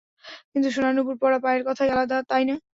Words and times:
কিন্তু 0.51 0.67
সোনার 0.71 0.93
নূপুর 0.97 1.15
পরা 1.21 1.37
পায়ের 1.43 1.63
কথাই 1.67 1.91
আলাদা, 1.93 2.17
তাই 2.29 2.43
না? 2.49 2.55